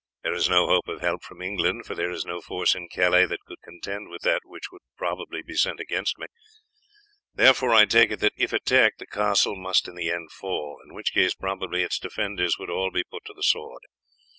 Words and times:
There 0.23 0.33
is 0.33 0.49
no 0.49 0.65
hope 0.65 0.87
of 0.87 1.01
help 1.01 1.21
from 1.23 1.43
England, 1.43 1.85
for 1.85 1.93
there 1.93 2.09
is 2.09 2.25
no 2.25 2.41
force 2.41 2.73
in 2.73 2.87
Calais 2.89 3.27
that 3.27 3.45
could 3.45 3.61
contend 3.63 4.09
with 4.09 4.23
that 4.23 4.41
which 4.45 4.71
would 4.71 4.81
probably 4.97 5.43
be 5.43 5.53
sent 5.53 5.79
against 5.79 6.17
me; 6.17 6.25
therefore 7.35 7.69
I 7.71 7.85
take 7.85 8.09
it 8.11 8.19
that 8.21 8.33
if 8.35 8.51
attacked 8.51 8.97
the 8.97 9.05
castle 9.05 9.55
must 9.55 9.87
in 9.87 9.93
the 9.93 10.09
end 10.09 10.31
fall, 10.31 10.79
in 10.83 10.95
which 10.95 11.13
case 11.13 11.35
probably 11.35 11.83
its 11.83 11.99
defenders 11.99 12.57
would 12.57 12.71
all 12.71 12.89
be 12.89 13.03
put 13.03 13.25
to 13.25 13.33
the 13.35 13.43
sword. 13.43 13.83